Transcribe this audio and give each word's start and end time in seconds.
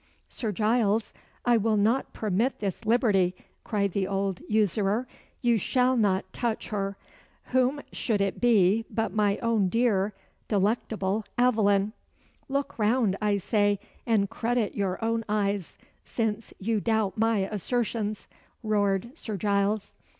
"Sir 0.27 0.51
Giles, 0.51 1.13
I 1.45 1.57
will 1.57 1.77
not 1.77 2.11
permit 2.11 2.57
this 2.57 2.85
liberty," 2.85 3.35
cried 3.63 3.91
the 3.91 4.07
old 4.07 4.41
usurer. 4.49 5.07
"You 5.43 5.59
shall 5.59 5.95
not 5.95 6.33
touch 6.33 6.69
her. 6.69 6.97
Whom 7.53 7.81
should 7.91 8.19
it 8.19 8.41
be 8.41 8.83
but 8.89 9.13
my 9.13 9.37
own 9.43 9.69
dear, 9.69 10.15
delectable 10.47 11.23
Aveline?" 11.37 11.93
"Look 12.49 12.79
round, 12.79 13.15
I 13.21 13.37
say, 13.37 13.79
and 14.07 14.27
credit 14.27 14.73
your 14.73 14.97
own 15.05 15.23
eyes, 15.29 15.77
since 16.03 16.51
you 16.57 16.79
doubt 16.79 17.15
my 17.15 17.47
assertions!" 17.51 18.27
roared 18.63 19.15
Sir 19.15 19.37
Giles. 19.37 19.93